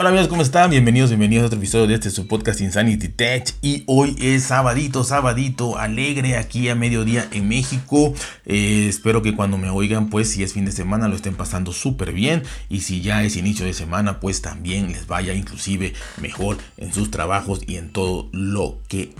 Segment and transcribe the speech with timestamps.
[0.00, 0.70] Hola amigos, ¿cómo están?
[0.70, 5.02] Bienvenidos, bienvenidos a otro episodio de este su podcast Insanity Tech y hoy es sabadito,
[5.02, 8.14] sabadito, alegre aquí a mediodía en México.
[8.46, 11.72] Eh, espero que cuando me oigan, pues si es fin de semana lo estén pasando
[11.72, 16.58] súper bien y si ya es inicio de semana, pues también les vaya inclusive mejor
[16.76, 19.12] en sus trabajos y en todo lo que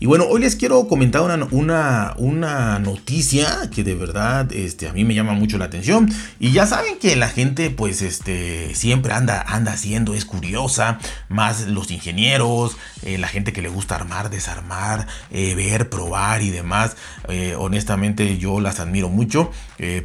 [0.00, 4.92] Y bueno, hoy les quiero comentar una, una, una noticia que de verdad este, a
[4.92, 9.14] mí me llama mucho la atención y ya saben que la gente pues este, siempre
[9.14, 14.28] anda, anda así es curiosa, más los ingenieros, eh, la gente que le gusta armar,
[14.28, 16.96] desarmar, eh, ver, probar y demás.
[17.28, 19.50] Eh, honestamente yo las admiro mucho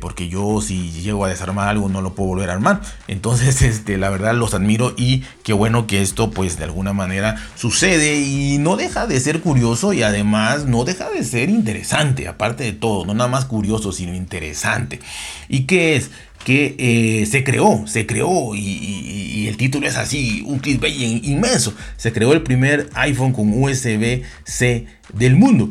[0.02, 2.82] porque yo si llego a desarmar algo no lo puedo volver a armar.
[3.08, 7.38] Entonces este, la verdad los admiro y qué bueno que esto pues de alguna manera
[7.56, 12.64] sucede y no deja de ser curioso y además no deja de ser interesante, aparte
[12.64, 15.00] de todo, no nada más curioso sino interesante.
[15.48, 16.12] ¿Y qué es?
[16.44, 21.74] que eh, se creó, se creó y, el título es así, un clickbait inmenso.
[21.98, 25.70] Se creó el primer iPhone con USB-C del mundo.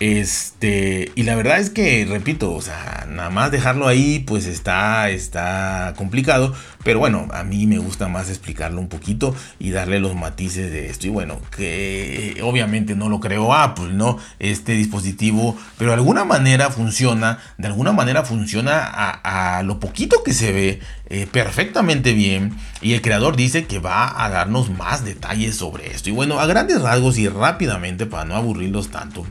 [0.00, 5.10] Este, y la verdad es que, repito, o sea, nada más dejarlo ahí, pues está,
[5.10, 6.54] está complicado.
[6.84, 10.88] Pero bueno, a mí me gusta más explicarlo un poquito y darle los matices de
[10.88, 11.08] esto.
[11.08, 14.18] Y bueno, que obviamente no lo creó Apple, ¿no?
[14.38, 20.32] Este dispositivo, pero de alguna manera funciona, de alguna manera funciona a, lo poquito que
[20.32, 22.56] se ve eh, perfectamente bien.
[22.80, 26.08] Y el creador dice que va a darnos más detalles sobre esto.
[26.08, 29.26] Y bueno, a grandes rasgos y rápidamente, para no aburrirlos tanto.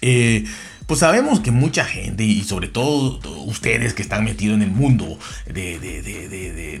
[0.00, 0.44] Eh,
[0.88, 5.18] pues sabemos que mucha gente y sobre todo ustedes que están metidos en el mundo
[5.44, 5.78] de,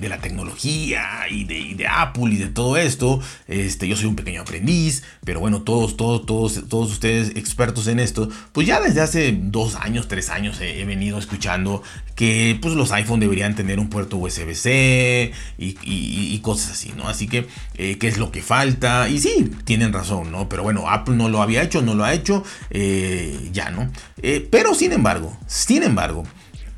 [0.06, 5.02] la tecnología y, de, Apple y de todo esto, este, yo soy un pequeño aprendiz,
[5.24, 9.74] pero bueno, todos, todos, todos, todos ustedes expertos en esto, pues ya desde hace dos
[9.76, 11.82] años, tres años he, venido escuchando
[12.14, 17.08] que pues los iPhone deberían tener un puerto USB-C y, cosas así, ¿no?
[17.08, 19.08] Así que, eh, ¿qué es lo que falta?
[19.08, 20.48] Y sí, tienen razón, ¿no?
[20.48, 23.90] Pero bueno, Apple no lo había hecho, no lo ha hecho, eh, ya, ¿no?
[24.22, 26.24] Eh, pero sin embargo, sin embargo,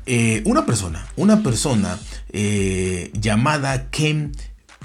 [0.05, 1.97] eh, una persona, una persona
[2.29, 4.31] eh, llamada Ken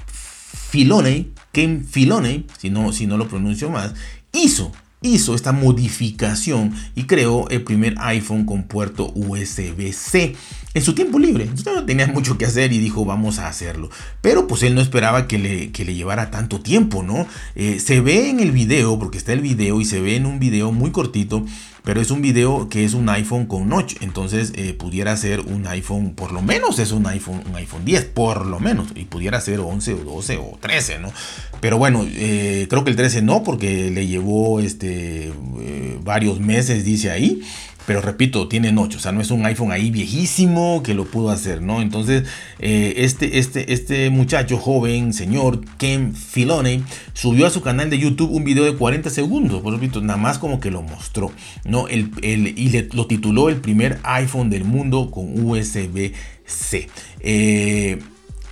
[0.05, 3.93] Filone, Ken Filone, si no, si no lo pronuncio más,
[4.31, 4.71] hizo
[5.01, 10.35] hizo esta modificación y creó el primer iPhone con puerto USB-C
[10.73, 11.43] en su tiempo libre.
[11.43, 13.89] Entonces no tenía mucho que hacer y dijo vamos a hacerlo.
[14.21, 17.27] Pero pues él no esperaba que le, le llevara tanto tiempo, ¿no?
[17.55, 20.71] se ve en el video, porque está el video y se ve en un video
[20.71, 21.45] muy cortito
[21.87, 25.65] pero es un video que es un iPhone con notch, entonces eh, pudiera ser un
[25.67, 29.39] iPhone, por lo menos es un iPhone, un iPhone 10, por lo menos, y pudiera
[29.39, 31.13] ser 11 o 12 o 13, ¿no?
[31.61, 36.85] Pero bueno, eh, creo que el 13 no, porque le llevó este, eh, varios meses,
[36.85, 37.41] dice ahí,
[37.87, 41.29] pero repito, tiene 8, o sea, no es un iPhone ahí viejísimo que lo pudo
[41.29, 41.81] hacer, ¿no?
[41.81, 42.23] Entonces,
[42.59, 46.83] eh, este, este, este muchacho joven, señor Ken Filone,
[47.13, 50.37] subió a su canal de YouTube un video de 40 segundos, por repito, nada más
[50.37, 51.31] como que lo mostró,
[51.63, 51.87] ¿no?
[51.87, 56.89] El, y lo tituló el primer iPhone del mundo con USB-C.
[57.21, 57.99] Eh,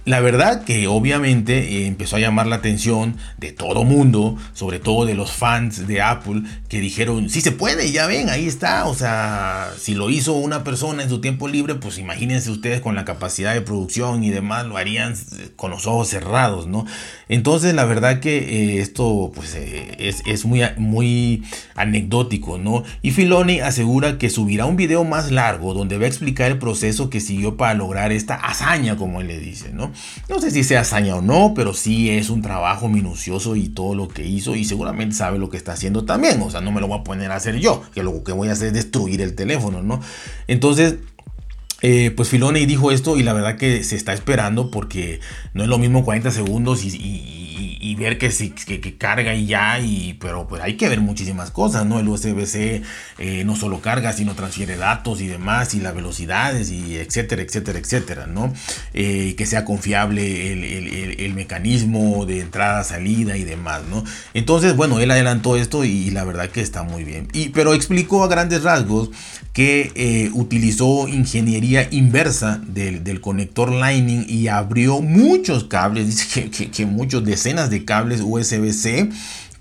[0.06, 5.06] la verdad que obviamente eh, empezó a llamar la atención de todo mundo, sobre todo
[5.06, 8.86] de los fans de Apple, que dijeron, sí se puede, ya ven, ahí está.
[8.86, 12.94] O sea, si lo hizo una persona en su tiempo libre, pues imagínense ustedes con
[12.94, 16.86] la capacidad de producción y demás, lo harían eh, con los ojos cerrados, ¿no?
[17.28, 22.84] Entonces, la verdad que eh, esto pues, es, muy, muy anecdótico, ¿no?
[23.02, 27.10] Y Filoni asegura que subirá un video más largo donde va a explicar el proceso
[27.10, 29.95] que siguió para lograr esta hazaña, como él le dice, ¿no?
[30.30, 33.96] No sé si se hazaña o no, pero sí es un trabajo minucioso y todo
[33.96, 36.42] lo que hizo y seguramente sabe lo que está haciendo también.
[36.42, 38.50] O sea, no me lo voy a poner a hacer yo, que lo que voy
[38.50, 40.02] a hacer es destruir el teléfono, ¿no?
[40.48, 40.96] Entonces...
[41.82, 45.20] Eh, pues Filoni dijo esto y la verdad que se está esperando porque
[45.54, 46.90] no es lo mismo 40 segundos y,
[47.96, 52.00] ver que, que, carga y ya, y, pero pues hay que ver muchísimas cosas, ¿no?
[52.00, 52.82] El USB-C
[53.18, 57.80] eh, no solo carga, sino transfiere datos y demás, y las velocidades, y etcétera, etcétera,
[57.80, 58.54] etcétera, ¿no?
[58.94, 64.04] Eh, que sea confiable el, mecanismo de entrada, salida y demás, ¿no?
[64.34, 67.28] Entonces, bueno, él adelantó esto y, la verdad que está muy bien.
[67.34, 69.10] Y, pero explicó a grandes rasgos
[69.56, 76.86] que eh, utilizó ingeniería inversa del, conector Lightning y abrió muchos cables, dice que, que
[76.86, 79.10] muchos decenas de cables USB-C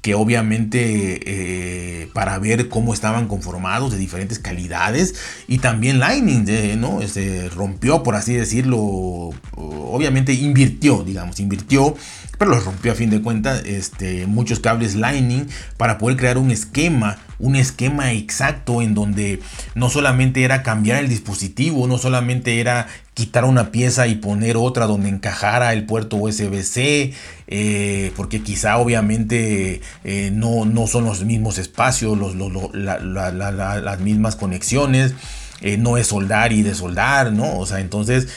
[0.05, 5.15] que obviamente eh, para ver cómo estaban conformados de diferentes calidades
[5.49, 7.01] y también Lightning, eh, ¿no?
[7.01, 11.97] Este, rompió, por así decirlo, obviamente invirtió, digamos, invirtió,
[12.39, 15.47] pero los rompió a fin de cuentas, este, muchos cables Lightning
[15.79, 19.41] para poder crear un esquema un esquema exacto en donde
[19.75, 24.87] no solamente era cambiar el dispositivo, no solamente era quitar una pieza y poner otra
[24.87, 27.13] donde encajara el puerto USB-C,
[27.47, 32.35] eh, porque quizá obviamente eh, no, no, son los mismos espacios, los,
[32.75, 35.13] las mismas conexiones.
[35.61, 37.59] Eh, no es soldar y desoldar, ¿no?
[37.59, 38.29] O sea, entonces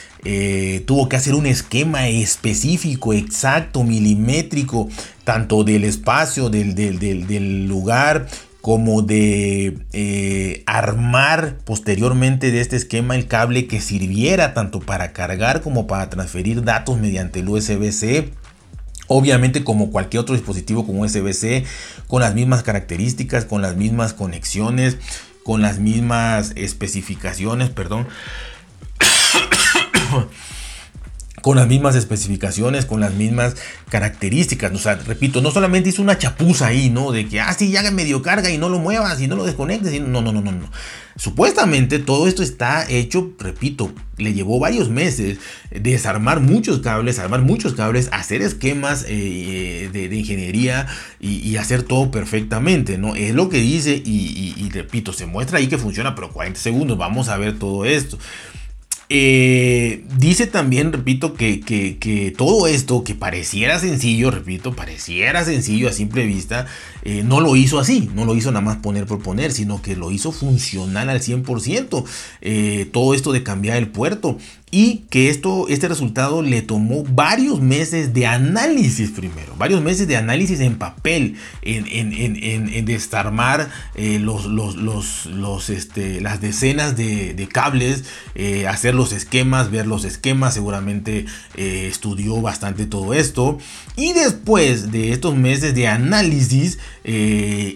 [0.85, 4.89] tuvo que hacer un esquema específico, exacto, milimétrico,
[5.23, 8.27] tanto del espacio, del, del, del lugar,
[8.67, 15.61] como de eh, armar posteriormente de este esquema el cable que sirviera tanto para cargar
[15.61, 18.33] como para transferir datos mediante el USB-C.
[19.07, 21.63] Obviamente como cualquier otro dispositivo como USB-C,
[22.07, 24.97] con las mismas características, con las mismas conexiones,
[25.45, 28.05] con las mismas especificaciones, perdón.
[31.41, 33.55] con las mismas especificaciones, con las mismas
[33.89, 34.71] características.
[34.73, 37.11] O sea, repito, no solamente hizo una chapuza ahí, ¿no?
[37.11, 39.93] De que, ah, sí, ya medio carga y no lo muevas y no lo desconectes.
[39.93, 40.71] Y no, no, no, no, no.
[41.15, 45.39] Supuestamente todo esto está hecho, repito, le llevó varios meses
[45.71, 50.85] desarmar muchos cables, armar muchos cables, hacer esquemas eh, de, ingeniería
[51.19, 53.15] y, hacer todo perfectamente, ¿no?
[53.15, 56.97] Es lo que dice y, y repito, se muestra ahí que funciona, pero 40 segundos,
[56.99, 58.19] vamos a ver todo esto.
[59.09, 66.25] Eh, dice también, repito, que, todo esto que pareciera sencillo, repito, pareciera sencillo a simple
[66.25, 66.67] vista,
[67.03, 69.95] eh, no lo hizo así, no lo hizo nada más poner por poner, sino que
[69.95, 72.03] lo hizo funcional al 100%.
[72.41, 74.37] Eh, todo esto de cambiar el puerto,
[74.69, 80.17] y que esto, este resultado le tomó varios meses de análisis primero, varios meses de
[80.17, 88.03] análisis en papel, en, desarmar eh, los, los, este, las decenas de, cables,
[88.35, 91.25] eh, hacer los esquemas, ver los esquemas, seguramente
[91.55, 93.59] eh, estudió bastante todo esto.
[93.95, 96.77] Y después de estos meses de análisis,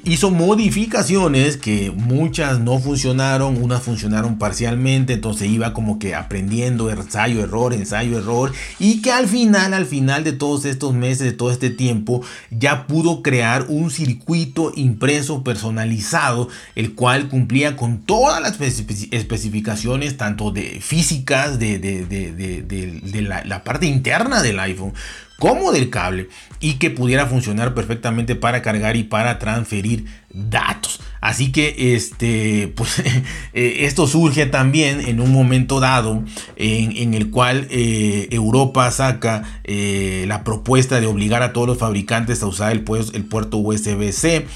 [0.03, 7.41] hizo modificaciones que muchas no funcionaron, unas funcionaron parcialmente, entonces iba como que aprendiendo ensayo,
[7.41, 11.51] error, ensayo, error, y que al final, al final de todos estos meses, de todo
[11.51, 18.59] este tiempo, ya pudo crear un circuito impreso personalizado, el cual cumplía con todas las
[18.59, 24.93] especificaciones, tanto de físicas, de, de, la parte interna del iPhone,
[25.41, 26.29] como del cable
[26.59, 30.80] y que pudiera funcionar perfectamente para cargar y para transferir datos.
[31.21, 32.99] Así que este, pues,
[33.53, 36.23] eh, esto surge también en un momento dado
[36.55, 42.41] en, el cual eh, Europa saca eh, la propuesta de obligar a todos los fabricantes
[42.41, 44.47] a usar el, pues, el puerto USB-C,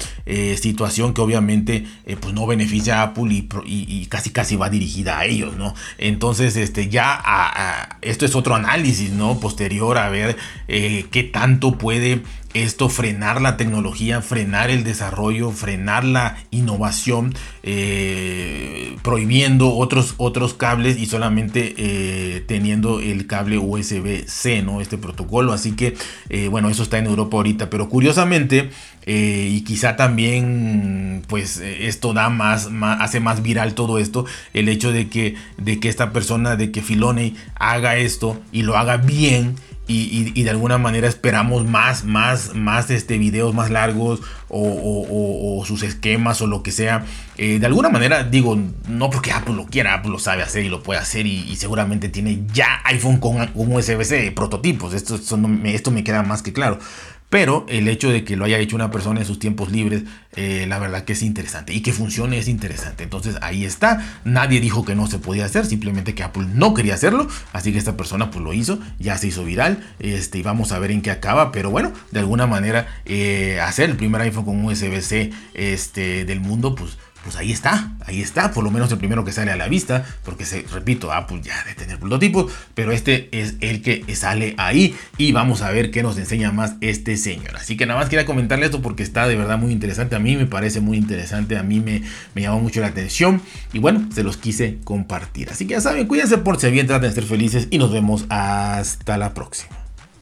[0.56, 1.86] situación que obviamente
[2.20, 3.32] pues no beneficia a Apple
[3.64, 5.74] y, casi casi va dirigida a ellos, ¿no?
[5.98, 9.38] Entonces, este, ya esto es otro análisis, ¿no?
[9.38, 10.36] Posterior a ver
[10.66, 12.22] qué tanto puede
[12.62, 20.98] esto frenar la tecnología, frenar el desarrollo, frenar la innovación, eh, prohibiendo otros, otros cables
[20.98, 24.80] y solamente eh, teniendo el cable USB-C, ¿no?
[24.80, 25.52] Este protocolo.
[25.52, 25.96] Así que,
[26.28, 27.70] eh, bueno, eso está en Europa ahorita.
[27.70, 28.70] Pero curiosamente,
[29.06, 32.68] y quizá también, pues, esto da más,
[32.98, 36.82] hace más viral todo esto, el hecho de que, de que esta persona, de que
[36.82, 39.54] Filone haga esto y lo haga bien
[39.88, 46.40] y, de alguna manera esperamos más, más, más este, videos más largos o, sus esquemas
[46.40, 47.04] o lo que sea.
[47.38, 50.68] Eh, de alguna manera, digo, no porque Apple lo quiera, Apple lo sabe hacer y
[50.68, 54.92] lo puede hacer y, seguramente tiene ya iPhone con, con USB-C prototipos.
[54.94, 56.78] Esto, esto, esto me queda más que claro.
[57.28, 60.04] Pero el hecho de que lo haya hecho una persona en sus tiempos libres,
[60.36, 61.74] eh, la verdad que es interesante.
[61.74, 63.02] Y que funcione es interesante.
[63.02, 64.20] Entonces ahí está.
[64.24, 67.26] Nadie dijo que no se podía hacer, simplemente que Apple no quería hacerlo.
[67.52, 69.84] Así que esta persona pues lo hizo, ya se hizo viral.
[69.98, 71.50] Este, y vamos a ver en qué acaba.
[71.50, 76.74] Pero bueno, de alguna manera eh, hacer el primer iPhone con USB-C este, del mundo,
[76.76, 79.66] pues pues ahí está, ahí está, por lo menos el primero que sale a la
[79.66, 84.54] vista, porque se, repito, Apple ya de tener prototipos, pero este es el que sale
[84.58, 87.56] ahí y vamos a ver qué nos enseña más este señor.
[87.56, 90.36] Así que nada más quería comentarle esto porque está de verdad muy interesante, a mí
[90.36, 92.02] me parece muy interesante, a mí me,
[92.36, 93.42] me llamó mucho la atención
[93.72, 95.50] y bueno, se los quise compartir.
[95.50, 98.24] Así que ya saben, cuídense por si bien, traten de ser felices y nos vemos
[98.28, 99.85] hasta la próxima.